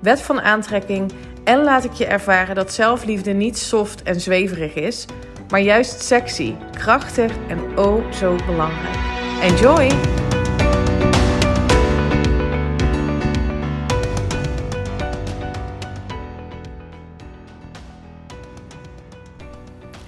wet 0.00 0.22
van 0.22 0.40
aantrekking 0.40 1.12
en 1.44 1.62
laat 1.62 1.84
ik 1.84 1.92
je 1.92 2.06
ervaren 2.06 2.54
dat 2.54 2.72
zelfliefde 2.72 3.32
niet 3.32 3.58
soft 3.58 4.02
en 4.02 4.20
zweverig 4.20 4.74
is, 4.74 5.06
maar 5.48 5.60
juist 5.60 6.02
sexy, 6.02 6.54
krachtig 6.72 7.32
en 7.48 7.78
oh 7.78 8.12
zo 8.12 8.36
belangrijk. 8.46 8.96
Enjoy! 9.42 9.88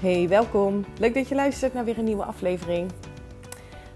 Hey, 0.01 0.29
welkom. 0.29 0.85
Leuk 0.99 1.15
dat 1.15 1.29
je 1.29 1.35
luistert 1.35 1.75
naar 1.75 1.85
weer 1.85 1.99
een 1.99 2.05
nieuwe 2.05 2.25
aflevering. 2.25 2.91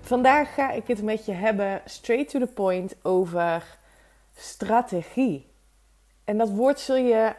Vandaag 0.01 0.55
ga 0.55 0.71
ik 0.71 0.87
het 0.87 1.03
met 1.03 1.27
je 1.27 1.33
hebben, 1.33 1.81
straight 1.85 2.31
to 2.31 2.39
the 2.39 2.47
point, 2.47 2.97
over 3.03 3.79
strategie. 4.35 5.47
En 6.27 6.39
dat 6.39 6.51
woord 6.51 6.81
zul 6.81 6.97
je 6.97 7.35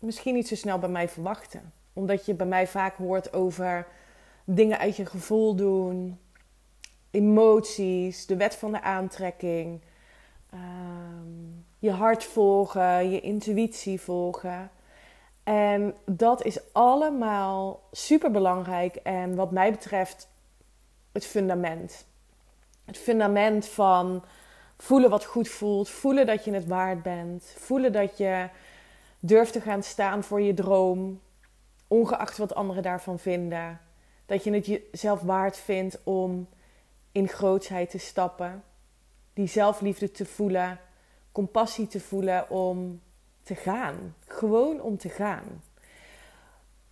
misschien 0.00 0.34
niet 0.34 0.48
zo 0.48 0.54
snel 0.54 0.78
bij 0.78 0.88
mij 0.88 1.08
verwachten. 1.08 1.72
Omdat 1.92 2.26
je 2.26 2.34
bij 2.34 2.46
mij 2.46 2.66
vaak 2.66 2.96
hoort 2.96 3.32
over 3.32 3.86
dingen 4.44 4.78
uit 4.78 4.96
je 4.96 5.06
gevoel 5.06 5.54
doen, 5.54 6.18
emoties, 7.10 8.26
de 8.26 8.36
wet 8.36 8.54
van 8.54 8.72
de 8.72 8.82
aantrekking, 8.82 9.80
ehm, 10.50 11.28
je 11.78 11.90
hart 11.90 12.24
volgen, 12.24 13.10
je 13.10 13.20
intuïtie 13.20 14.00
volgen. 14.00 14.70
En 15.42 15.94
dat 16.04 16.44
is 16.44 16.72
allemaal 16.72 17.82
super 17.92 18.30
belangrijk 18.30 18.96
en 18.96 19.34
wat 19.34 19.50
mij 19.50 19.70
betreft 19.70 20.28
het 21.12 21.26
fundament. 21.26 22.06
Het 22.84 22.98
fundament 22.98 23.66
van 23.66 24.24
voelen 24.78 25.10
wat 25.10 25.24
goed 25.24 25.48
voelt, 25.48 25.88
voelen 25.88 26.26
dat 26.26 26.44
je 26.44 26.52
het 26.52 26.66
waard 26.66 27.02
bent, 27.02 27.54
voelen 27.56 27.92
dat 27.92 28.18
je 28.18 28.48
durft 29.20 29.52
te 29.52 29.60
gaan 29.60 29.82
staan 29.82 30.22
voor 30.22 30.40
je 30.40 30.54
droom, 30.54 31.20
ongeacht 31.88 32.38
wat 32.38 32.54
anderen 32.54 32.82
daarvan 32.82 33.18
vinden. 33.18 33.80
Dat 34.26 34.44
je 34.44 34.52
het 34.52 34.66
jezelf 34.66 35.20
waard 35.20 35.56
vindt 35.56 35.98
om 36.04 36.48
in 37.12 37.28
grootsheid 37.28 37.90
te 37.90 37.98
stappen, 37.98 38.62
die 39.34 39.46
zelfliefde 39.46 40.10
te 40.10 40.24
voelen, 40.24 40.80
compassie 41.32 41.86
te 41.86 42.00
voelen 42.00 42.50
om 42.50 43.00
te 43.42 43.54
gaan. 43.54 44.14
Gewoon 44.26 44.80
om 44.80 44.98
te 44.98 45.08
gaan. 45.08 45.62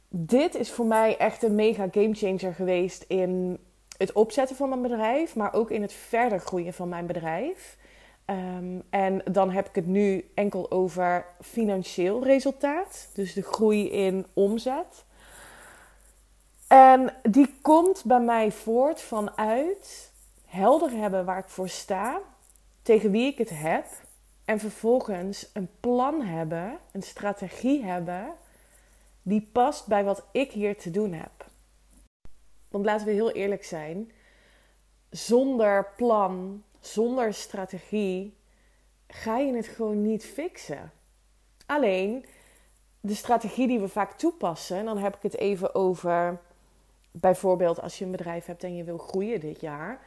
Dit 0.09 0.55
is 0.55 0.71
voor 0.71 0.87
mij 0.87 1.17
echt 1.17 1.43
een 1.43 1.55
mega 1.55 1.89
gamechanger 1.91 2.55
geweest 2.55 3.03
in 3.03 3.59
het 3.99 4.13
opzetten 4.13 4.57
van 4.57 4.69
mijn 4.69 4.83
bedrijf, 4.83 5.37
maar 5.37 5.55
ook 5.55 5.71
in 5.71 5.83
het 5.83 5.93
verder 5.93 6.41
groeien 6.41 6.75
van 6.75 6.89
mijn 6.89 7.07
bedrijf. 7.07 7.77
Ehm, 8.25 8.81
en 8.91 9.23
dan 9.31 9.51
heb 9.51 9.69
ik 9.69 9.75
het 9.75 9.87
nu 9.87 10.31
enkel 10.35 10.71
over 10.71 11.27
financieel 11.41 12.25
resultaat, 12.25 13.09
dus 13.15 13.33
de 13.33 13.43
groei 13.43 13.91
in 13.91 14.27
omzet. 14.33 15.05
En 16.69 17.15
die 17.23 17.55
komt 17.63 18.05
bij 18.05 18.21
mij 18.21 18.53
voort 18.53 19.01
vanuit 19.01 20.13
helder 20.47 20.91
hebben 20.91 21.25
waar 21.25 21.39
ik 21.39 21.49
voor 21.49 21.69
sta, 21.69 22.21
tegen 22.83 23.11
wie 23.11 23.27
ik 23.27 23.39
het 23.39 23.51
heb, 23.51 23.85
en 24.45 24.59
vervolgens 24.59 25.51
een 25.53 25.69
plan 25.81 26.23
hebben, 26.23 26.79
een 26.93 27.03
strategie 27.03 27.85
hebben 27.85 28.33
die 29.23 29.49
past 29.53 29.87
bij 29.87 30.05
wat 30.05 30.25
ik 30.33 30.53
hier 30.53 30.79
te 30.79 30.91
doen 30.91 31.13
heb. 31.13 31.46
Want 32.77 32.89
laten 32.89 33.07
we 33.07 33.13
heel 33.13 33.31
eerlijk 33.31 33.65
zijn, 33.65 34.13
zonder 35.11 35.93
plan, 35.97 36.63
zonder 36.81 37.35
strategie, 37.35 38.37
ga 39.09 39.39
je 39.39 39.55
het 39.55 39.67
gewoon 39.67 40.03
niet 40.03 40.25
fixen. 40.25 40.93
Alleen 41.67 42.25
de 43.01 43.15
strategie 43.15 43.69
die 43.69 43.81
we 43.81 43.89
vaak 43.89 44.13
toepassen, 44.13 44.77
en 44.77 44.85
dan 44.85 44.99
heb 44.99 45.17
ik 45.17 45.23
het 45.23 45.37
even 45.37 45.75
over 45.75 46.41
bijvoorbeeld 47.11 47.81
als 47.81 47.99
je 47.99 48.05
een 48.05 48.11
bedrijf 48.11 48.47
hebt 48.47 48.65
en 48.65 48.77
je 48.77 48.85
wil 48.85 48.99
groeien 48.99 49.41
dit 49.41 49.61
jaar, 49.61 50.01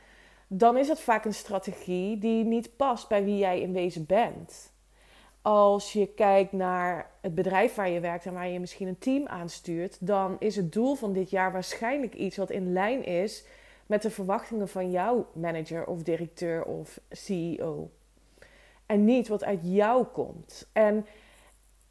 dan 0.48 0.78
is 0.78 0.88
het 0.88 1.00
vaak 1.00 1.26
een 1.26 1.34
strategie 1.34 2.18
die 2.18 2.44
niet 2.44 2.76
past 2.76 3.08
bij 3.08 3.24
wie 3.24 3.38
jij 3.38 3.62
in 3.62 3.74
wezen 3.74 4.06
bent. 4.06 4.72
Als 5.42 5.94
je 5.94 6.08
kijkt 6.08 6.52
naar 6.52 7.12
het 7.22 7.36
bedrijf 7.36 7.76
waar 7.76 7.90
je 7.90 8.00
werkt 8.00 8.26
en 8.26 8.34
waar 8.34 8.48
je 8.48 8.60
misschien 8.60 8.88
een 8.88 8.98
team 8.98 9.28
aanstuurt, 9.28 9.98
dan 10.08 10.36
is 10.40 10.56
het 10.56 10.74
doel 10.74 10.96
van 10.96 11.14
dit 11.14 11.30
jaar 11.30 11.52
waarschijnlijk 11.52 12.14
iets 12.14 12.38
wat 12.38 12.50
in 12.50 12.74
lijn 12.74 13.06
is 13.06 13.46
met 13.86 14.02
de 14.02 14.10
verwachtingen 14.10 14.68
van 14.68 14.92
jouw 14.92 15.28
manager 15.34 15.86
of 15.86 16.04
directeur 16.04 16.64
of 16.64 17.00
CEO. 17.10 17.90
En 18.86 19.06
niet 19.06 19.28
wat 19.28 19.44
uit 19.44 19.60
jou 19.64 20.04
komt. 20.04 20.70
En 20.74 21.06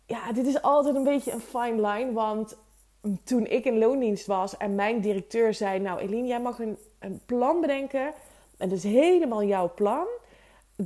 ja, 0.06 0.32
dit 0.32 0.46
is 0.46 0.62
altijd 0.62 0.94
een 0.94 1.04
beetje 1.04 1.32
een 1.32 1.40
fine 1.40 1.88
line, 1.88 2.12
want 2.12 2.58
toen 3.24 3.46
ik 3.46 3.64
in 3.64 3.78
loondienst 3.78 4.26
was 4.26 4.56
en 4.56 4.74
mijn 4.74 5.00
directeur 5.00 5.54
zei: 5.54 5.78
Nou, 5.80 5.98
Eline, 6.00 6.26
jij 6.26 6.40
mag 6.40 6.58
een, 6.58 6.78
een 6.98 7.20
plan 7.26 7.60
bedenken. 7.60 8.12
En 8.56 8.68
dat 8.68 8.78
is 8.78 8.84
helemaal 8.84 9.44
jouw 9.44 9.72
plan. 9.74 10.06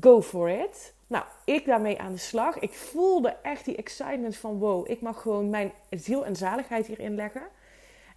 Go 0.00 0.22
for 0.22 0.50
it. 0.50 0.94
Nou, 1.12 1.24
ik 1.44 1.66
daarmee 1.66 2.00
aan 2.00 2.12
de 2.12 2.18
slag. 2.18 2.58
Ik 2.58 2.72
voelde 2.72 3.36
echt 3.42 3.64
die 3.64 3.76
excitement 3.76 4.36
van 4.36 4.58
wow, 4.58 4.90
ik 4.90 5.00
mag 5.00 5.20
gewoon 5.20 5.50
mijn 5.50 5.72
ziel 5.90 6.24
en 6.24 6.36
zaligheid 6.36 6.86
hierin 6.86 7.14
leggen. 7.14 7.42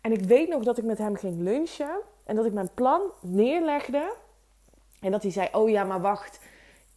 En 0.01 0.11
ik 0.11 0.21
weet 0.21 0.49
nog 0.49 0.63
dat 0.63 0.77
ik 0.77 0.83
met 0.83 0.97
hem 0.97 1.15
ging 1.15 1.41
lunchen 1.41 1.99
en 2.25 2.35
dat 2.35 2.45
ik 2.45 2.53
mijn 2.53 2.73
plan 2.73 3.01
neerlegde. 3.21 4.13
En 4.99 5.11
dat 5.11 5.23
hij 5.23 5.31
zei: 5.31 5.47
Oh 5.51 5.69
ja, 5.69 5.83
maar 5.83 6.01
wacht, 6.01 6.39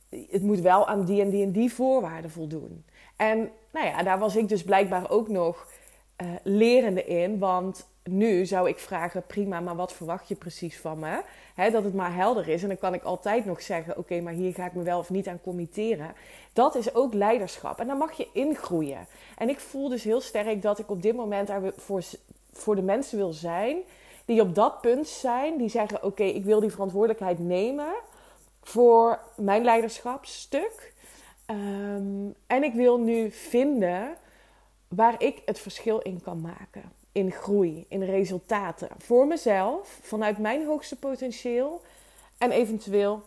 het 0.09 0.43
moet 0.43 0.61
wel 0.61 0.87
aan 0.87 1.05
die 1.05 1.23
en 1.23 1.31
die 1.31 1.45
en 1.45 1.53
die 1.53 1.73
voorwaarden 1.73 2.31
voldoen. 2.31 2.85
En 3.17 3.51
nou 3.73 3.87
ja, 3.87 4.03
daar 4.03 4.19
was 4.19 4.37
ik 4.37 4.49
dus 4.49 4.65
blijkbaar 4.65 5.11
ook 5.11 5.29
nog 5.29 5.67
uh, 6.23 6.29
lerende 6.43 7.05
in. 7.05 7.39
Want 7.39 7.89
nu 8.11 8.47
zou 8.47 8.69
ik 8.69 8.79
vragen: 8.79 9.23
prima, 9.27 9.61
maar 9.61 9.77
wat 9.77 9.93
verwacht 9.93 10.29
je 10.29 10.35
precies 10.35 10.79
van 10.79 10.99
me? 10.99 11.23
dat 11.57 11.85
het 11.85 11.95
maar 11.95 12.15
helder 12.15 12.49
is. 12.49 12.63
En 12.63 12.69
dan 12.69 12.79
kan 12.79 12.95
ik 12.95 13.03
altijd 13.03 13.45
nog 13.45 13.63
zeggen: 13.63 13.97
oké, 13.97 14.21
maar 14.21 14.33
hier 14.33 14.55
ga 14.55 14.67
ik 14.67 14.73
me 14.73 14.83
wel 14.83 14.99
of 14.99 15.11
niet 15.11 15.29
aan 15.29 15.41
committeren. 15.41 16.15
Dat 16.53 16.75
is 16.75 16.95
ook 16.95 17.15
leiderschap. 17.15 17.81
En 17.81 17.87
dan 17.87 17.99
mag 17.99 18.13
je 18.13 18.29
ingroeien. 18.33 19.07
En 19.37 19.49
ik 19.49 19.61
voel 19.61 19.89
dus 19.89 20.05
heel 20.05 20.21
sterk 20.21 20.63
dat 20.63 20.79
ik 20.79 20.91
op 20.91 21.03
dit 21.03 21.17
moment 21.17 21.51
voor, 22.53 22.75
de 22.77 22.83
mensen 22.83 23.19
wil 23.19 23.33
zijn 23.33 23.77
die 24.25 24.41
op 24.41 24.55
dat 24.55 24.81
punt 24.81 25.09
zijn, 25.09 25.59
die 25.59 25.69
zeggen: 25.69 26.03
oké, 26.03 26.25
ik 26.25 26.45
wil 26.45 26.61
die 26.61 26.71
verantwoordelijkheid 26.71 27.39
nemen 27.39 27.95
voor 28.63 29.21
mijn 29.37 29.65
leiderschapsstuk. 29.65 30.93
Um, 31.51 32.35
en 32.47 32.63
ik 32.63 32.75
wil 32.75 32.99
nu 32.99 33.31
vinden 33.31 34.17
waar 34.89 35.23
ik 35.23 35.43
het 35.45 35.59
verschil 35.59 35.99
in 35.99 36.21
kan 36.23 36.41
maken. 36.41 36.98
In 37.19 37.33
groei, 37.33 37.84
in 37.89 38.03
resultaten. 38.03 38.89
Voor 38.99 39.27
mezelf, 39.27 39.99
vanuit 40.03 40.39
mijn 40.39 40.67
hoogste 40.67 40.97
potentieel. 40.97 41.81
En 42.39 42.51
eventueel 42.51 43.23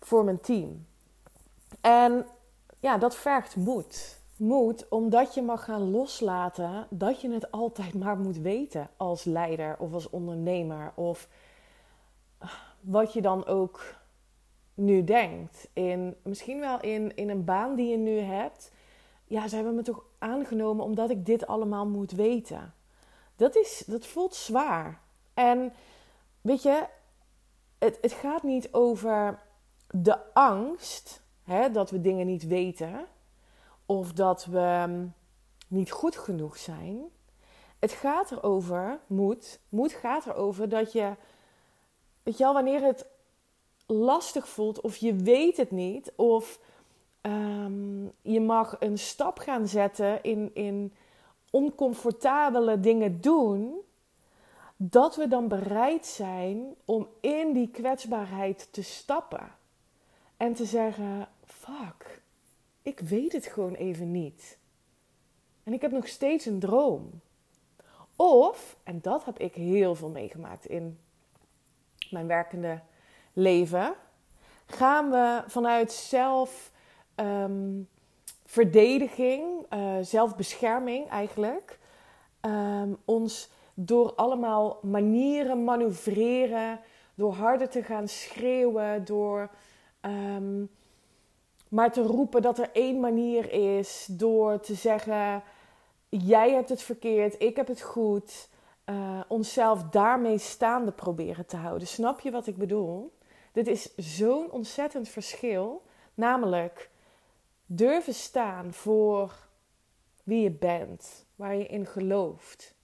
voor 0.00 0.24
mijn 0.24 0.40
team. 0.40 0.86
En 1.80 2.26
ja, 2.80 2.98
dat 2.98 3.16
vergt 3.16 3.56
moed. 3.56 4.18
Moed 4.36 4.88
omdat 4.88 5.34
je 5.34 5.42
mag 5.42 5.64
gaan 5.64 5.90
loslaten 5.90 6.86
dat 6.90 7.20
je 7.20 7.30
het 7.30 7.50
altijd 7.50 7.94
maar 8.02 8.18
moet 8.18 8.38
weten 8.38 8.90
als 8.96 9.24
leider 9.24 9.76
of 9.78 9.92
als 9.92 10.10
ondernemer. 10.10 10.92
Of 10.94 11.28
wat 12.80 13.12
je 13.12 13.22
dan 13.22 13.46
ook 13.46 13.94
nu 14.74 15.04
denkt. 15.04 15.68
In, 15.72 16.14
misschien 16.22 16.60
wel 16.60 16.80
in, 16.80 17.16
in 17.16 17.28
een 17.28 17.44
baan 17.44 17.74
die 17.74 17.90
je 17.90 17.96
nu 17.96 18.18
hebt. 18.18 18.72
Ja, 19.24 19.48
ze 19.48 19.54
hebben 19.54 19.74
me 19.74 19.82
toch 19.82 20.04
aangenomen 20.18 20.84
omdat 20.84 21.10
ik 21.10 21.26
dit 21.26 21.46
allemaal 21.46 21.86
moet 21.86 22.10
weten. 22.10 22.72
Dat, 23.38 23.56
is, 23.56 23.82
dat 23.86 24.06
voelt 24.06 24.34
zwaar. 24.34 25.00
En 25.34 25.72
weet 26.40 26.62
je, 26.62 26.86
het, 27.78 27.98
het 28.00 28.12
gaat 28.12 28.42
niet 28.42 28.72
over 28.72 29.38
de 29.90 30.34
angst 30.34 31.22
hè, 31.42 31.70
dat 31.70 31.90
we 31.90 32.00
dingen 32.00 32.26
niet 32.26 32.46
weten. 32.46 33.06
Of 33.86 34.12
dat 34.12 34.44
we 34.44 34.84
mm, 34.86 35.14
niet 35.68 35.90
goed 35.90 36.16
genoeg 36.16 36.56
zijn. 36.56 37.00
Het 37.78 37.92
gaat 37.92 38.30
erover, 38.30 39.00
moed. 39.06 39.60
Moed 39.68 39.92
gaat 39.92 40.26
erover 40.26 40.68
dat 40.68 40.92
je, 40.92 41.14
weet 42.22 42.38
je 42.38 42.44
wel, 42.44 42.52
wanneer 42.52 42.82
het 42.82 43.06
lastig 43.86 44.48
voelt 44.48 44.80
of 44.80 44.96
je 44.96 45.14
weet 45.14 45.56
het 45.56 45.70
niet 45.70 46.12
of 46.16 46.60
um, 47.22 48.12
je 48.22 48.40
mag 48.40 48.76
een 48.78 48.98
stap 48.98 49.38
gaan 49.38 49.68
zetten 49.68 50.22
in, 50.22 50.50
in 50.54 50.92
oncomfortabele 51.50 52.80
dingen 52.80 53.20
doen, 53.20 53.80
dat 54.76 55.16
we 55.16 55.28
dan 55.28 55.48
bereid 55.48 56.06
zijn 56.06 56.74
om 56.84 57.08
in 57.20 57.52
die 57.52 57.68
kwetsbaarheid 57.68 58.72
te 58.72 58.82
stappen. 58.82 59.52
En 60.36 60.54
te 60.54 60.64
zeggen: 60.64 61.28
fuck, 61.44 62.22
ik 62.82 63.00
weet 63.00 63.32
het 63.32 63.46
gewoon 63.46 63.74
even 63.74 64.10
niet. 64.10 64.58
En 65.64 65.72
ik 65.72 65.80
heb 65.80 65.90
nog 65.90 66.06
steeds 66.06 66.46
een 66.46 66.58
droom. 66.58 67.10
Of, 68.16 68.76
en 68.82 69.00
dat 69.00 69.24
heb 69.24 69.38
ik 69.38 69.54
heel 69.54 69.94
veel 69.94 70.08
meegemaakt 70.08 70.66
in 70.66 70.98
mijn 72.10 72.26
werkende 72.26 72.80
leven, 73.32 73.94
gaan 74.66 75.10
we 75.10 75.42
vanuit 75.46 75.92
zelfverdediging, 75.92 77.96
ehm, 78.50 79.66
uh, 79.74 79.96
zelfbescherming 80.00 81.08
eigenlijk, 81.08 81.78
um, 82.40 82.96
ons 83.04 83.50
door 83.74 84.14
allemaal 84.14 84.78
manieren 84.82 85.64
manoeuvreren, 85.64 86.80
door 87.14 87.32
harder 87.32 87.68
te 87.68 87.82
gaan 87.82 88.08
schreeuwen, 88.08 89.04
door 89.04 89.50
ehm, 90.00 90.64
maar 91.68 91.92
te 91.92 92.02
roepen 92.02 92.42
dat 92.42 92.58
er 92.58 92.70
één 92.72 93.00
manier 93.00 93.52
is, 93.52 94.06
door 94.10 94.60
te 94.60 94.74
zeggen: 94.74 95.42
jij 96.08 96.52
hebt 96.52 96.68
het 96.68 96.82
verkeerd, 96.82 97.42
ik 97.42 97.56
heb 97.56 97.66
het 97.66 97.82
goed. 97.82 98.48
Uh, 98.90 99.20
onszelf 99.28 99.82
daarmee 99.82 100.38
staande 100.38 100.92
proberen 100.92 101.46
te 101.46 101.56
houden. 101.56 101.88
Snap 101.88 102.20
je 102.20 102.30
wat 102.30 102.46
ik 102.46 102.56
bedoel? 102.56 103.12
Dit 103.52 103.66
is 103.66 103.94
zo'n 103.96 104.50
ontzettend 104.50 105.08
verschil. 105.08 105.82
Namelijk 106.14 106.90
durven 107.70 108.14
staan 108.14 108.72
voor 108.72 109.46
wie 110.22 110.42
je 110.42 110.50
bent, 110.50 111.26
waar 111.36 111.56
je 111.56 111.66
in 111.66 111.86
gelooft. 111.86 112.74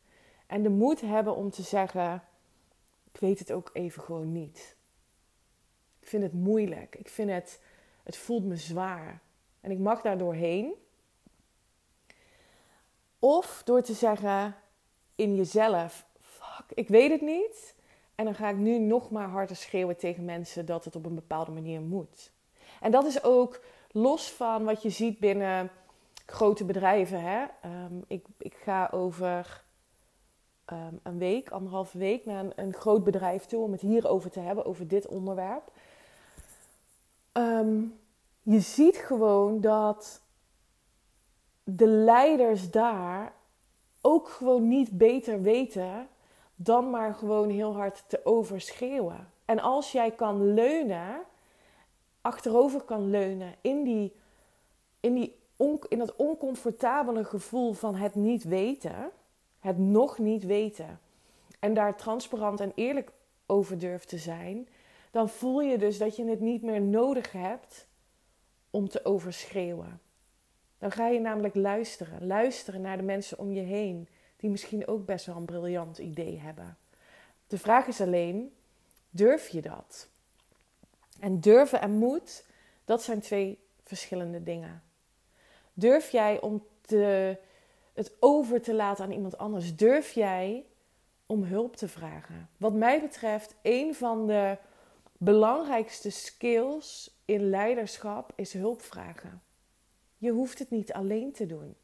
En 0.46 0.62
de 0.62 0.68
moed 0.68 1.00
hebben 1.00 1.36
om 1.36 1.50
te 1.50 1.62
zeggen: 1.62 2.22
Ik 3.12 3.20
weet 3.20 3.38
het 3.38 3.52
ook 3.52 3.70
even 3.72 4.02
gewoon 4.02 4.32
niet. 4.32 4.76
Ik 6.00 6.08
vind 6.08 6.22
het 6.22 6.32
moeilijk. 6.32 6.96
Ik 6.96 7.08
vind 7.08 7.30
het, 7.30 7.60
het 8.02 8.16
voelt 8.16 8.44
me 8.44 8.56
zwaar. 8.56 9.20
En 9.60 9.70
ik 9.70 9.78
mag 9.78 10.02
daar 10.02 10.18
doorheen. 10.18 10.74
Of 13.18 13.62
door 13.64 13.82
te 13.82 13.94
zeggen 13.94 14.56
in 15.14 15.34
jezelf: 15.34 16.06
Fuck, 16.20 16.64
ik 16.74 16.88
weet 16.88 17.10
het 17.10 17.20
niet. 17.20 17.74
En 18.14 18.24
dan 18.24 18.34
ga 18.34 18.48
ik 18.48 18.56
nu 18.56 18.78
nog 18.78 19.10
maar 19.10 19.28
harder 19.28 19.56
schreeuwen 19.56 19.96
tegen 19.96 20.24
mensen 20.24 20.66
dat 20.66 20.84
het 20.84 20.96
op 20.96 21.06
een 21.06 21.14
bepaalde 21.14 21.50
manier 21.50 21.80
moet. 21.80 22.32
En 22.80 22.90
dat 22.90 23.04
is 23.04 23.22
ook 23.22 23.60
los 23.94 24.30
van 24.30 24.64
wat 24.64 24.82
je 24.82 24.90
ziet 24.90 25.18
binnen 25.18 25.70
grote 26.26 26.64
bedrijven. 26.64 27.20
Hè? 27.20 27.42
Um, 27.64 28.04
ik, 28.06 28.26
ik 28.38 28.54
ga 28.54 28.88
over 28.92 29.64
um, 30.72 31.00
een 31.02 31.18
week, 31.18 31.50
anderhalve 31.50 31.98
week, 31.98 32.24
naar 32.24 32.44
een, 32.44 32.52
een, 32.56 32.72
groot 32.72 33.04
bedrijf 33.04 33.44
toe 33.44 33.62
om 33.62 33.72
het 33.72 33.80
hierover 33.80 34.30
te 34.30 34.40
hebben, 34.40 34.64
over 34.64 34.88
dit 34.88 35.06
onderwerp. 35.06 35.72
Um, 37.32 37.98
je 38.42 38.60
ziet 38.60 38.96
gewoon 38.96 39.60
dat 39.60 40.22
de 41.64 41.86
leiders 41.86 42.70
daar 42.70 43.32
ook 44.00 44.28
gewoon 44.28 44.68
niet 44.68 44.98
beter 44.98 45.42
weten 45.42 46.08
dan 46.54 46.90
maar 46.90 47.14
gewoon 47.14 47.48
heel 47.48 47.74
hard 47.74 48.04
te 48.06 48.20
overschreeuwen. 48.24 49.32
En 49.44 49.60
als 49.60 49.92
jij 49.92 50.10
kan 50.10 50.54
leunen, 50.54 51.20
achterover 52.24 52.80
kan 52.80 53.10
leunen 53.10 53.54
in, 53.60 53.84
die, 53.84 54.12
in, 55.00 55.14
die 55.14 55.36
in 55.88 55.98
dat 55.98 56.16
oncomfortabele 56.16 57.24
gevoel 57.24 57.72
van 57.72 57.94
het 57.94 58.14
niet 58.14 58.44
weten, 58.44 59.10
het 59.60 59.78
nog 59.78 60.18
niet 60.18 60.44
weten, 60.44 61.00
en 61.58 61.74
daar 61.74 61.96
transparant 61.96 62.60
en 62.60 62.72
eerlijk 62.74 63.10
over 63.46 63.78
durft 63.78 64.08
te 64.08 64.18
zijn, 64.18 64.68
dan 65.10 65.28
voel 65.28 65.60
je 65.60 65.78
dus 65.78 65.98
dat 65.98 66.16
je 66.16 66.24
het 66.24 66.40
niet 66.40 66.62
meer 66.62 66.80
nodig 66.80 67.32
hebt 67.32 67.86
om 68.70 68.88
te 68.88 69.04
overschreeuwen. 69.04 70.00
Dan 70.78 70.90
ga 70.90 71.08
je 71.08 71.20
namelijk 71.20 71.54
luisteren. 71.54 72.26
Luisteren 72.26 72.80
naar 72.80 72.96
de 72.96 73.02
mensen 73.02 73.38
om 73.38 73.52
je 73.52 73.60
heen, 73.60 74.08
die 74.36 74.50
misschien 74.50 74.86
ook 74.86 75.06
best 75.06 75.26
wel 75.26 75.36
een 75.36 75.44
briljant 75.44 75.98
idee 75.98 76.38
hebben. 76.38 76.76
De 77.46 77.58
vraag 77.58 77.86
is 77.86 78.00
alleen: 78.00 78.54
durf 79.10 79.48
je 79.48 79.62
dat? 79.62 80.08
En 81.20 81.40
durven 81.40 81.80
en 81.80 81.90
moed, 81.90 82.44
dat 82.84 83.02
zijn 83.02 83.20
twee 83.20 83.58
verschillende 83.82 84.42
dingen. 84.42 84.82
Durf 85.72 86.10
jij 86.10 86.40
om 86.40 86.66
te, 86.80 87.36
het 87.92 88.12
over 88.20 88.62
te 88.62 88.74
laten 88.74 89.04
aan 89.04 89.12
iemand 89.12 89.38
anders? 89.38 89.76
Durf 89.76 90.12
jij 90.12 90.64
om 91.26 91.44
hulp 91.44 91.76
te 91.76 91.88
vragen? 91.88 92.48
Wat 92.56 92.72
mij 92.72 93.00
betreft, 93.00 93.54
een 93.62 93.94
van 93.94 94.26
de 94.26 94.56
belangrijkste 95.18 96.10
skills 96.10 97.18
in 97.24 97.48
leiderschap 97.48 98.32
is 98.34 98.52
hulp 98.52 98.82
vragen. 98.82 99.42
Je 100.18 100.30
hoeft 100.30 100.58
het 100.58 100.70
niet 100.70 100.92
alleen 100.92 101.32
te 101.32 101.46
doen. 101.46 101.74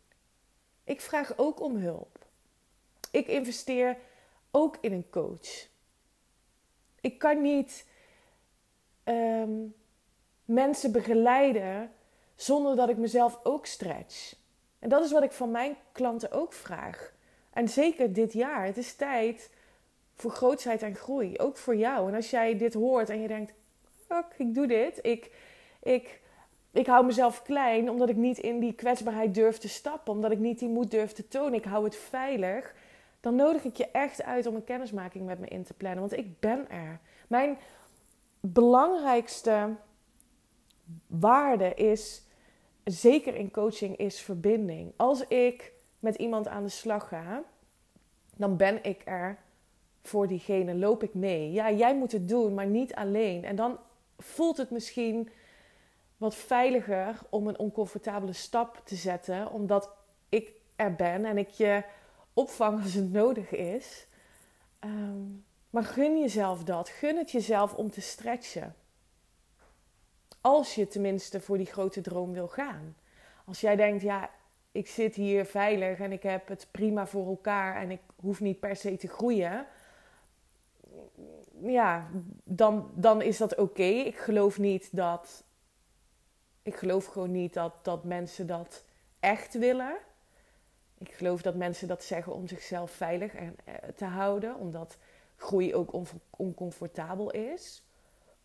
Ik 0.85 1.01
vraag 1.01 1.33
ook 1.37 1.61
om 1.61 1.77
hulp. 1.77 2.19
Ik 3.11 3.27
investeer 3.27 3.97
ook 4.51 4.79
in 4.81 4.93
een 4.93 5.11
coach. 5.11 5.69
Ik 7.01 7.19
kan 7.19 7.43
niet 7.43 7.87
um, 9.11 9.75
mensen 10.45 10.93
begeleiden 10.93 11.91
zonder 12.35 12.77
dat 12.77 12.89
ik 12.89 12.97
mezelf 12.97 13.41
ook 13.43 13.67
stretch. 13.67 14.35
En 14.79 14.89
dat 14.89 15.05
is 15.05 15.13
wat 15.13 15.23
ik 15.23 15.33
van 15.33 15.51
mijn 15.51 15.77
klanten 15.93 16.33
ook 16.33 16.53
vraag. 16.53 17.13
En 17.53 17.69
zeker 17.69 18.13
dit 18.13 18.33
jaar. 18.33 18.65
Het 18.65 18.77
is 18.77 18.95
tijd 18.95 19.51
voor 20.15 20.31
grootsheid 20.31 20.83
en 20.83 20.95
groei. 20.95 21.39
Ook 21.39 21.57
voor 21.57 21.77
jou. 21.77 22.09
En 22.09 22.15
als 22.15 22.31
jij 22.31 22.59
dit 22.59 22.75
hoort 22.75 23.09
en 23.09 23.21
je 23.21 23.29
denkt: 23.29 23.53
fuck, 24.07 24.27
ik 24.37 24.55
doe 24.55 24.67
dit. 24.67 24.99
Ik, 25.03 25.31
ik, 25.83 26.21
ik 26.73 26.87
hou 26.87 27.07
mezelf 27.07 27.43
klein 27.43 27.91
omdat 27.91 28.09
ik 28.09 28.17
niet 28.17 28.39
in 28.39 28.59
die 28.59 28.73
kwetsbaarheid 28.73 29.35
durf 29.35 29.59
te 29.59 29.69
stappen. 29.69 30.13
Omdat 30.13 30.31
ik 30.31 30.39
niet 30.39 30.59
die 30.59 30.69
moed 30.69 30.91
durf 30.91 31.13
te 31.13 31.29
tonen. 31.29 31.55
Ik 31.55 31.65
hou 31.65 31.85
het 31.85 31.97
veilig. 31.97 32.75
Dan 33.21 33.35
nodig 33.35 33.65
ik 33.65 33.77
je 33.77 33.91
echt 33.91 34.23
uit 34.23 34.47
om 34.47 34.55
een 34.55 34.65
kennismaking 34.65 35.27
met 35.27 35.39
me 35.39 35.47
in 35.47 35.65
te 35.65 35.75
plannen. 35.75 36.01
Want 36.01 36.17
ik 36.17 36.41
ben 36.41 36.71
er. 36.71 37.01
Mijn 37.29 37.59
belangrijkste 38.41 39.77
waarde 41.07 41.75
is, 41.75 42.23
zeker 42.85 43.35
in 43.35 43.51
coaching, 43.51 43.97
is 43.97 44.21
verbinding. 44.21 44.93
Als 44.97 45.27
ik 45.27 45.73
met 45.99 46.15
iemand 46.15 46.49
aan 46.49 46.63
de 46.63 46.69
slag 46.69 47.09
ga, 47.09 47.43
dan 48.37 48.57
ben 48.57 48.85
ik 48.85 49.03
er 49.05 49.39
voor 50.03 50.27
diegene, 50.27 50.75
loop 50.75 51.03
ik 51.03 51.15
mee. 51.15 51.53
Ja, 51.53 51.71
jij 51.71 51.97
moet 51.97 52.13
het 52.13 52.29
doen, 52.29 52.55
maar 52.55 52.67
niet 52.67 52.95
alleen. 52.95 53.45
En 53.45 53.57
dan 53.57 53.79
voelt 54.19 54.57
het 54.57 54.71
misschien 54.71 55.31
wat 56.17 56.35
veiliger 56.35 57.19
om 57.31 57.47
een 57.47 57.59
oncomfortabele 57.59 58.33
stap 58.33 58.83
te 58.85 58.95
zetten, 58.95 59.51
omdat 59.51 59.91
ik 60.29 60.53
er 60.77 60.95
ben 60.95 61.25
en 61.25 61.39
ik 61.39 61.49
je 61.49 61.85
opvang 62.35 62.83
als 62.83 62.95
het 62.95 63.13
nodig 63.13 63.51
is. 63.51 64.07
Um, 64.85 65.45
maar 65.71 65.85
gun 65.85 66.21
jezelf 66.21 66.65
dat. 66.65 66.89
Gun 66.89 67.17
het 67.17 67.31
jezelf 67.31 67.75
om 67.75 67.91
te 67.91 68.01
stretchen. 68.01 68.75
Als 70.41 70.75
je 70.75 70.87
tenminste 70.87 71.41
voor 71.41 71.57
die 71.57 71.67
grote 71.67 72.01
droom 72.01 72.33
wil 72.33 72.49
gaan. 72.49 72.97
Als 73.45 73.61
jij 73.61 73.77
denkt, 73.77 74.03
ja, 74.03 74.31
ik 74.73 74.89
zit 74.89 75.15
hier 75.15 75.45
veilig 75.45 75.99
en 75.99 76.13
ik 76.13 76.23
heb 76.23 76.49
het 76.49 76.69
prima 76.71 77.07
voor 77.07 77.27
elkaar 77.27 77.77
en 77.77 77.91
ik 77.91 78.01
hoef 78.17 78.41
niet 78.41 78.61
per 78.61 78.77
se 78.77 78.97
te 78.97 79.09
groeien. 79.09 79.67
Ja, 81.63 82.09
dan, 82.45 82.91
dan 82.95 83.23
is 83.23 83.37
dat 83.37 83.57
oké. 83.57 83.83
Ik 83.83 84.19
geloof 84.19 84.59
niet 84.59 84.97
dat. 84.97 85.45
Ik 86.63 86.75
geloof 86.75 87.07
gewoon 87.07 87.31
niet 87.31 87.55
dat, 87.55 87.73
dat 87.83 88.05
mensen 88.05 88.47
dat 88.47 88.85
echt 89.21 89.55
willen. 89.55 89.97
Ik 90.99 91.13
geloof 91.13 91.43
dat 91.43 91.55
mensen 91.55 91.89
dat 91.89 92.05
zeggen 92.05 92.35
om 92.35 92.49
zichzelf 92.49 92.91
veilig 92.91 93.35
eh, 93.35 93.49
te 93.97 94.05
houden. 94.05 94.57
Omdat 94.57 94.99
groei 95.41 95.75
ook 95.75 95.93
oncomfortabel 96.31 97.31
is. 97.31 97.85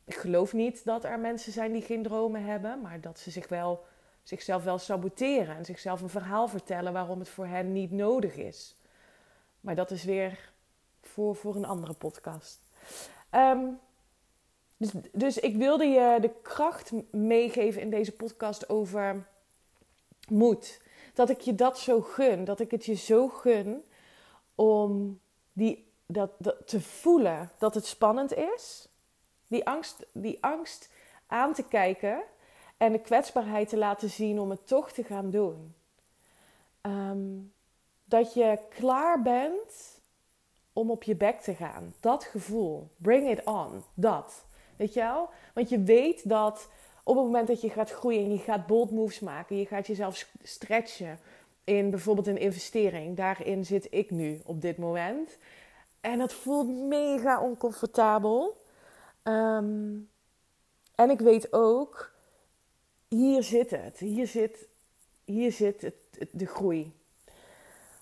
Ik 0.05 0.15
geloof 0.15 0.53
niet 0.53 0.85
dat 0.85 1.03
er 1.03 1.19
mensen 1.19 1.51
zijn 1.51 1.71
die 1.71 1.81
geen 1.81 2.03
dromen 2.03 2.43
hebben, 2.43 2.81
maar 2.81 3.01
dat 3.01 3.19
ze 3.19 3.31
zich 3.31 3.47
wel, 3.47 3.83
zichzelf 4.23 4.63
wel 4.63 4.77
saboteren 4.77 5.55
en 5.55 5.65
zichzelf 5.65 6.01
een 6.01 6.09
verhaal 6.09 6.47
vertellen 6.47 6.93
waarom 6.93 7.19
het 7.19 7.29
voor 7.29 7.45
hen 7.45 7.71
niet 7.71 7.91
nodig 7.91 8.35
is. 8.35 8.75
Maar 9.59 9.75
dat 9.75 9.91
is 9.91 10.03
weer 10.03 10.51
voor, 11.01 11.35
voor 11.35 11.55
een 11.55 11.65
andere 11.65 11.93
podcast. 11.93 12.59
Ehm, 13.29 13.65
dus, 14.77 14.91
dus 15.11 15.37
ik 15.37 15.55
wilde 15.55 15.85
je 15.85 16.17
de 16.21 16.31
kracht 16.41 16.91
meegeven 17.11 17.81
in 17.81 17.89
deze 17.89 18.15
podcast 18.15 18.69
over 18.69 19.27
moed. 20.29 20.81
Dat 21.13 21.29
ik 21.29 21.39
je 21.39 21.55
dat 21.55 21.79
zo 21.79 22.01
gun, 22.01 22.43
dat 22.43 22.59
ik 22.59 22.71
het 22.71 22.85
je 22.85 22.93
zo 22.95 23.27
gun 23.27 23.83
om 24.55 25.19
die 25.53 25.93
dat, 26.05 26.31
dat, 26.37 26.67
te 26.67 26.81
voelen 26.81 27.51
dat 27.57 27.73
het 27.73 27.85
spannend 27.85 28.33
is. 28.33 28.87
Die 29.47 29.67
angst, 29.67 30.05
die 30.11 30.43
angst 30.43 30.89
aan 31.27 31.53
te 31.53 31.63
kijken 31.63 32.23
en 32.77 32.91
de 32.91 32.99
kwetsbaarheid 32.99 33.69
te 33.69 33.77
laten 33.77 34.09
zien 34.09 34.39
om 34.39 34.49
het 34.49 34.67
toch 34.67 34.91
te 34.91 35.03
gaan 35.03 35.29
doen. 35.29 35.75
Ehm, 36.81 37.37
dat 38.03 38.33
je 38.33 38.59
klaar 38.69 39.21
bent 39.21 40.01
om 40.73 40.91
op 40.91 41.03
je 41.03 41.15
bek 41.15 41.39
te 41.39 41.53
gaan. 41.53 41.93
Dat 41.99 42.23
gevoel. 42.23 42.89
Bring 42.97 43.29
it 43.29 43.43
on. 43.43 43.83
Dat. 43.93 44.45
Weet 44.75 44.93
je 44.93 44.99
wel? 44.99 45.29
Want 45.53 45.69
je 45.69 45.79
weet 45.79 46.29
dat 46.29 46.69
op 47.03 47.15
het 47.15 47.25
moment 47.25 47.47
dat 47.47 47.61
je 47.61 47.69
gaat 47.69 47.91
groeien 47.91 48.23
en 48.23 48.31
je 48.31 48.37
gaat 48.37 48.67
bold 48.67 48.91
moves 48.91 49.19
maken, 49.19 49.57
je 49.57 49.65
gaat 49.65 49.87
jezelf 49.87 50.29
stretchen 50.41 51.19
in 51.63 51.89
bijvoorbeeld 51.89 52.27
een 52.27 52.37
investering. 52.37 53.17
Daarin 53.17 53.65
zit 53.65 53.87
ik 53.89 54.11
nu 54.11 54.41
op 54.45 54.61
dit 54.61 54.77
moment. 54.77 55.37
En 56.05 56.19
het 56.19 56.33
voelt 56.33 56.67
mega 56.67 57.41
oncomfortabel. 57.41 58.61
Ehm, 59.23 59.97
en 60.95 61.09
ik 61.09 61.19
weet 61.19 61.53
ook, 61.53 62.11
hier 63.07 63.43
zit 63.43 63.71
het. 63.71 63.97
Hier 63.97 64.27
zit, 64.27 64.67
hier 65.23 65.51
zit 65.51 65.81
het, 65.81 65.95
de 66.31 66.45
groei. 66.45 66.93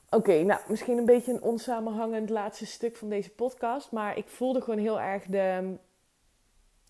Oké, 0.10 0.43
nou, 0.43 0.62
misschien 0.67 0.98
een 0.98 1.05
beetje 1.05 1.33
een 1.33 1.41
onsamenhangend 1.41 2.29
laatste 2.29 2.65
stuk 2.65 2.95
van 2.95 3.10
deze 3.10 3.29
podcast. 3.29 3.91
Maar 3.91 4.17
ik 4.17 4.27
voelde 4.27 4.62
gewoon 4.62 4.79
heel 4.79 5.00
erg 5.00 5.25
de 5.25 5.75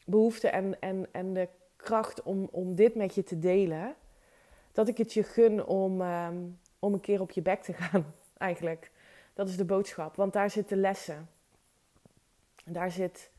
behoefte 0.06 0.48
en, 0.48 0.82
en, 0.82 1.08
en 1.12 1.34
de 1.34 1.48
kracht 1.76 2.24
om, 2.24 2.48
om 2.52 2.76
dit 2.76 2.96
met 2.96 3.16
je 3.16 3.24
te 3.24 3.40
delen. 3.40 3.96
Dat 4.72 4.88
ik 4.88 4.98
het 4.98 5.14
je 5.14 5.24
gun 5.24 5.66
om, 5.66 6.02
ehm, 6.02 6.38
om 6.80 6.94
een 6.94 7.00
keer 7.00 7.22
op 7.22 7.32
je 7.32 7.42
bek 7.42 7.64
te 7.64 7.74
gaan, 7.74 8.14
eigenlijk. 8.38 8.92
Dat 9.34 9.50
is 9.50 9.58
de 9.58 9.66
boodschap, 9.66 10.16
want 10.16 10.34
daar 10.34 10.50
zitten 10.50 10.80
lessen. 10.80 11.30
En 12.66 12.74
daar 12.74 12.92
zit 12.92 13.32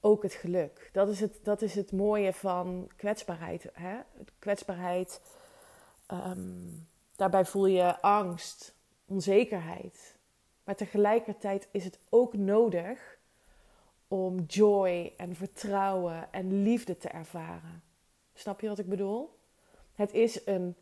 ook 0.00 0.22
het 0.22 0.32
geluk. 0.32 0.90
Dat 0.92 1.08
is 1.08 1.20
het, 1.20 1.38
dat 1.42 1.62
is 1.62 1.74
het 1.74 1.92
mooie 1.92 2.32
van 2.32 2.90
kwetsbaarheid. 2.96 3.68
Hè? 3.72 3.96
Kwetsbaarheid, 4.38 5.20
ehm, 6.06 6.68
daarbij 7.16 7.44
voel 7.44 7.66
je 7.66 8.00
angst, 8.00 8.74
onzekerheid. 9.06 10.16
Maar 10.64 10.76
tegelijkertijd 10.76 11.68
is 11.70 11.84
het 11.84 11.98
ook 12.08 12.34
nodig 12.34 13.18
om 14.08 14.40
joy 14.46 15.12
en 15.16 15.36
vertrouwen 15.36 16.32
en 16.32 16.62
liefde 16.62 16.96
te 16.96 17.08
ervaren. 17.08 17.82
Snap 18.34 18.60
je 18.60 18.68
wat 18.68 18.78
ik 18.78 18.88
bedoel? 18.88 19.38
Het 19.94 20.12
is, 20.12 20.46
een, 20.46 20.76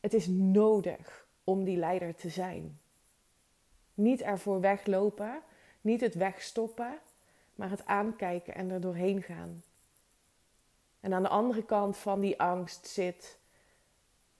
het 0.00 0.14
is 0.14 0.26
nodig 0.28 1.26
om 1.44 1.64
die 1.64 1.76
leider 1.76 2.14
te 2.14 2.28
zijn. 2.28 2.78
Niet 3.94 4.20
ervoor 4.20 4.60
weglopen, 4.60 5.42
niet 5.80 6.00
het 6.00 6.14
wegstoppen, 6.14 6.98
maar 7.54 7.70
het 7.70 7.86
aankijken 7.86 8.54
en 8.54 8.70
er 8.70 8.80
doorheen 8.80 9.22
gaan. 9.22 9.62
En 11.00 11.12
aan 11.12 11.22
de 11.22 11.28
andere 11.28 11.64
kant 11.64 11.96
van 11.96 12.20
die 12.20 12.40
angst 12.40 12.86
zit 12.86 13.38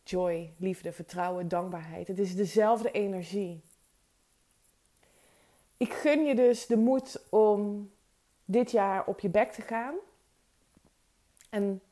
joy, 0.03 0.53
liefde, 0.57 0.93
vertrouwen, 0.93 1.49
dankbaarheid. 1.49 2.09
Het 2.09 2.19
is 2.19 2.37
dezelfde 2.37 2.91
energie. 2.91 3.63
Ik 5.77 5.93
gun 5.93 6.25
je 6.25 6.35
dus 6.35 6.67
de 6.67 6.77
moed 6.77 7.23
om 7.29 7.91
dit 8.45 8.71
jaar 8.71 9.07
op 9.07 9.21
je 9.21 9.29
bek 9.29 9.53
te 9.53 9.63
gaan 9.63 9.95
en 11.51 11.83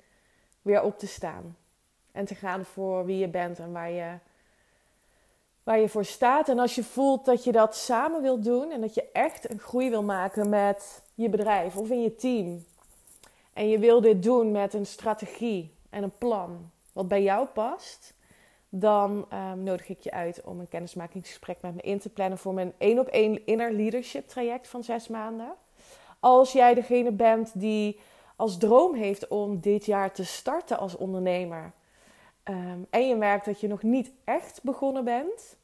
weer 0.63 0.83
op 0.83 0.99
te 0.99 1.07
staan. 1.07 1.57
En 2.13 2.25
te 2.25 2.35
gaan 2.35 2.65
voor 2.65 3.05
wie 3.05 3.19
je 3.19 3.29
bent 3.29 3.59
en 3.59 3.73
waar 3.73 3.91
je, 3.91 4.19
waar 5.63 5.81
je 5.81 5.89
voor 5.89 6.05
staat. 6.05 6.49
En 6.49 6.59
als 6.59 6.75
je 6.75 6.85
voelt 6.85 7.25
dat 7.25 7.45
je 7.45 7.53
dat 7.53 7.77
samen 7.77 8.23
wilt 8.23 8.45
doen 8.45 8.71
en 8.71 8.81
dat 8.81 8.95
je 8.95 9.09
echt 9.13 9.51
een 9.51 9.59
groei 9.59 9.91
wil 9.91 10.03
maken 10.03 10.49
met 10.49 11.03
je 11.15 11.29
bedrijf 11.29 11.77
of 11.77 11.91
in 11.91 12.03
je 12.03 12.15
team. 12.15 12.65
En 13.53 13.69
je 13.69 13.79
wil 13.79 14.01
dit 14.01 14.23
doen 14.23 14.51
met 14.51 14.75
een 14.75 14.87
strategie 14.87 15.75
en 15.91 16.03
een 16.03 16.19
plan 16.19 16.71
wat 16.93 17.09
bij 17.09 17.23
jou 17.23 17.47
past. 17.47 18.15
Dan 18.69 19.27
um, 19.33 19.63
nodig 19.63 19.89
ik 19.89 20.01
je 20.01 20.11
uit 20.11 20.43
om 20.45 20.61
een 20.61 20.69
kennismakingsgesprek 20.69 21.59
met 21.61 21.75
me 21.75 21.81
in 21.81 21.99
te 21.99 22.09
plannen 22.09 22.39
voor 22.39 22.55
mijn 22.55 22.73
één 22.79 22.99
op 22.99 23.07
één 23.07 23.47
inner 23.47 23.73
leadership 23.73 24.29
traject 24.29 24.69
van 24.69 24.85
zes 24.85 25.09
maanden. 25.09 25.55
Als 26.21 26.53
jij 26.53 26.75
degene 26.75 27.13
bent 27.13 27.61
die 27.61 28.01
als 28.37 28.59
droom 28.59 28.95
heeft 28.95 29.29
om 29.29 29.61
dit 29.61 29.87
jaar 29.87 30.13
te 30.13 30.25
starten 30.25 30.79
als 30.79 30.97
ondernemer. 30.97 31.73
Ehm, 32.43 32.81
en 32.91 33.09
je 33.09 33.17
merkt 33.17 33.45
dat 33.45 33.61
je 33.61 33.69
nog 33.69 33.83
niet 33.83 34.13
echt 34.25 34.63
begonnen 34.63 35.05
bent. 35.05 35.57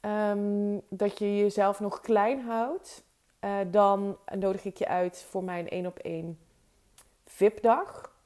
Ehm, 0.00 0.78
dat 0.88 1.18
je 1.18 1.36
jezelf 1.36 1.80
nog 1.80 2.00
klein 2.00 2.40
houdt. 2.40 3.04
Uh, 3.44 3.58
dan 3.70 4.18
nodig 4.38 4.64
ik 4.64 4.76
je 4.76 4.88
uit 4.88 5.22
voor 5.22 5.44
mijn 5.44 5.68
één 5.68 5.86
op 5.86 5.98
één 5.98 6.38
VIP-dag. 7.26 8.16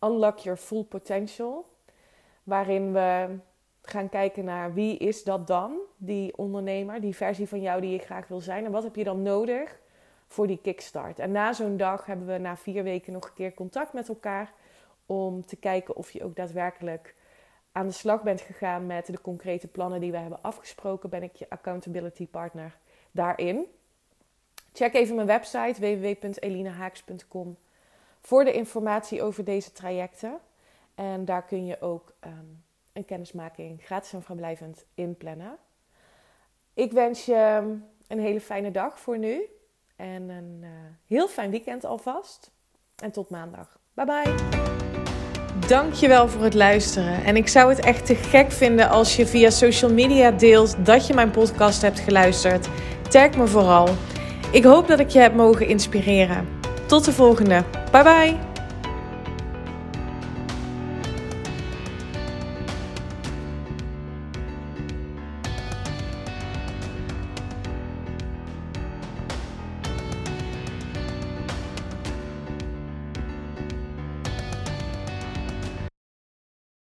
Unlock 0.00 0.38
Your 0.38 0.58
Full 0.58 0.82
Potential. 0.82 1.66
Waarin 2.42 2.92
we 2.92 3.36
gaan 3.82 4.08
kijken 4.08 4.44
naar 4.44 4.74
wie 4.74 4.96
is 4.96 5.24
dat 5.24 5.46
dan, 5.46 5.78
die 5.96 6.36
ondernemer, 6.36 7.00
die 7.00 7.16
versie 7.16 7.48
van 7.48 7.60
jou 7.60 7.80
die 7.80 7.90
je 7.90 7.98
graag 7.98 8.28
wil 8.28 8.40
zijn. 8.40 8.64
En 8.64 8.70
wat 8.70 8.82
heb 8.82 8.96
je 8.96 9.04
dan 9.04 9.22
nodig 9.22 9.80
voor 10.26 10.46
die 10.46 10.60
kickstart. 10.62 11.18
En 11.18 11.32
na 11.32 11.52
zo'n 11.52 11.76
dag 11.76 12.06
hebben 12.06 12.26
we 12.26 12.38
na 12.38 12.56
vier 12.56 12.82
weken 12.82 13.12
nog 13.12 13.24
een 13.24 13.34
keer 13.34 13.54
contact 13.54 13.92
met 13.92 14.08
elkaar. 14.08 14.52
Om 15.06 15.44
te 15.46 15.56
kijken 15.56 15.96
of 15.96 16.10
je 16.10 16.24
ook 16.24 16.36
daadwerkelijk 16.36 17.14
aan 17.72 17.86
de 17.86 17.92
slag 17.92 18.22
bent 18.22 18.40
gegaan 18.40 18.86
met 18.86 19.06
de 19.06 19.20
concrete 19.20 19.68
plannen 19.68 20.00
die 20.00 20.10
we 20.10 20.16
hebben 20.16 20.42
afgesproken. 20.42 21.10
Ben 21.10 21.22
ik 21.22 21.36
je 21.36 21.50
accountability 21.50 22.26
partner 22.26 22.78
daarin. 23.10 23.66
Check 24.72 24.94
even 24.94 25.14
mijn 25.14 25.26
website 25.26 25.80
www.elinahaaks.com 25.80 27.56
voor 28.20 28.44
de 28.44 28.52
informatie 28.52 29.22
over 29.22 29.44
deze 29.44 29.72
trajecten. 29.72 30.38
En 30.94 31.24
daar 31.24 31.44
kun 31.44 31.66
je 31.66 31.80
ook 31.80 32.14
um, 32.26 32.62
een 32.92 33.04
kennismaking 33.04 33.82
gratis 33.84 34.12
en 34.12 34.22
vrijblijvend 34.22 34.84
inplannen. 34.94 35.56
Ik 36.74 36.92
wens 36.92 37.24
je 37.24 37.76
een 38.08 38.20
hele 38.20 38.40
fijne 38.40 38.70
dag 38.70 39.00
voor 39.00 39.18
nu. 39.18 39.48
En 39.96 40.28
een 40.28 40.60
uh, 40.60 40.68
heel 41.06 41.28
fijn 41.28 41.50
weekend 41.50 41.84
alvast. 41.84 42.50
En 42.96 43.10
tot 43.10 43.30
maandag. 43.30 43.78
Bye 43.94 44.06
bye. 44.06 44.83
Dankjewel 45.66 46.28
voor 46.28 46.42
het 46.42 46.54
luisteren. 46.54 47.24
En 47.24 47.36
ik 47.36 47.48
zou 47.48 47.68
het 47.68 47.80
echt 47.80 48.06
te 48.06 48.14
gek 48.14 48.52
vinden 48.52 48.88
als 48.88 49.16
je 49.16 49.26
via 49.26 49.50
social 49.50 49.92
media 49.92 50.30
deelt 50.30 50.76
dat 50.78 51.06
je 51.06 51.14
mijn 51.14 51.30
podcast 51.30 51.82
hebt 51.82 52.00
geluisterd. 52.00 52.68
Tag 53.08 53.36
me 53.36 53.46
vooral. 53.46 53.88
Ik 54.50 54.64
hoop 54.64 54.88
dat 54.88 55.00
ik 55.00 55.08
je 55.08 55.18
heb 55.18 55.34
mogen 55.34 55.66
inspireren. 55.66 56.48
Tot 56.86 57.04
de 57.04 57.12
volgende. 57.12 57.64
Bye 57.90 58.02
bye. 58.02 58.53